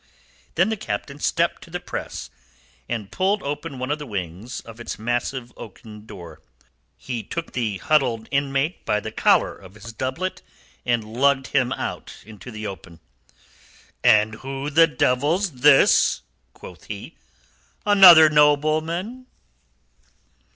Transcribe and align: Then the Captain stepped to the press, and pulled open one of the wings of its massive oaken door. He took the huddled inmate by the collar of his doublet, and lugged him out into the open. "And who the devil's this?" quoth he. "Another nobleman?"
Then 0.55 0.69
the 0.69 0.77
Captain 0.77 1.19
stepped 1.19 1.61
to 1.61 1.69
the 1.69 1.79
press, 1.79 2.31
and 2.89 3.11
pulled 3.11 3.43
open 3.43 3.77
one 3.77 3.91
of 3.91 3.99
the 3.99 4.07
wings 4.07 4.59
of 4.61 4.79
its 4.79 4.97
massive 4.97 5.53
oaken 5.55 6.07
door. 6.07 6.41
He 6.97 7.21
took 7.21 7.53
the 7.53 7.77
huddled 7.77 8.27
inmate 8.31 8.83
by 8.83 8.99
the 8.99 9.11
collar 9.11 9.55
of 9.55 9.75
his 9.75 9.93
doublet, 9.93 10.41
and 10.87 11.03
lugged 11.03 11.49
him 11.49 11.71
out 11.73 12.23
into 12.25 12.49
the 12.49 12.65
open. 12.65 12.99
"And 14.03 14.33
who 14.41 14.71
the 14.71 14.87
devil's 14.87 15.61
this?" 15.61 16.23
quoth 16.53 16.85
he. 16.85 17.15
"Another 17.85 18.27
nobleman?" 18.27 19.27